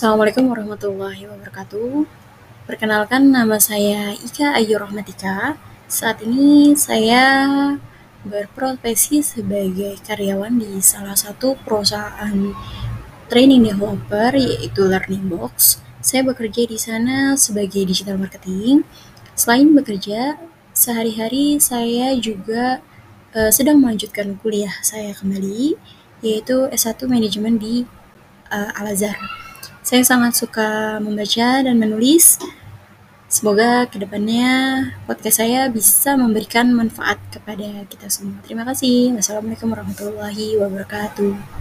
Assalamualaikum 0.00 0.48
warahmatullahi 0.48 1.28
wabarakatuh. 1.28 2.08
Perkenalkan 2.64 3.36
nama 3.36 3.60
saya 3.60 4.16
Ika 4.16 4.56
Ayu 4.56 4.80
Rahmatika. 4.80 5.60
Saat 5.92 6.24
ini 6.24 6.72
saya 6.72 7.36
berprofesi 8.24 9.20
sebagai 9.20 10.00
karyawan 10.00 10.56
di 10.56 10.80
salah 10.80 11.12
satu 11.12 11.52
perusahaan 11.68 12.32
training 13.28 13.68
developer 13.68 14.32
yaitu 14.40 14.88
Learning 14.88 15.28
Box. 15.28 15.84
Saya 16.00 16.24
bekerja 16.24 16.64
di 16.64 16.80
sana 16.80 17.36
sebagai 17.36 17.84
digital 17.84 18.16
marketing. 18.16 18.88
Selain 19.36 19.68
bekerja, 19.68 20.40
sehari-hari 20.72 21.60
saya 21.60 22.16
juga 22.16 22.80
uh, 23.36 23.52
sedang 23.52 23.76
melanjutkan 23.84 24.40
kuliah 24.40 24.72
saya 24.80 25.12
kembali 25.12 25.76
yaitu 26.24 26.72
S1 26.72 27.04
manajemen 27.04 27.60
di 27.60 27.84
uh, 28.48 28.72
Al 28.80 28.96
Azhar. 28.96 29.49
Saya 29.90 30.06
sangat 30.06 30.38
suka 30.38 31.02
membaca 31.02 31.66
dan 31.66 31.74
menulis. 31.74 32.38
Semoga 33.26 33.90
ke 33.90 33.98
depannya 33.98 34.86
podcast 35.02 35.42
saya 35.42 35.66
bisa 35.66 36.14
memberikan 36.14 36.70
manfaat 36.70 37.18
kepada 37.34 37.82
kita 37.90 38.06
semua. 38.06 38.38
Terima 38.46 38.62
kasih. 38.62 39.18
Wassalamualaikum 39.18 39.66
warahmatullahi 39.66 40.62
wabarakatuh. 40.62 41.59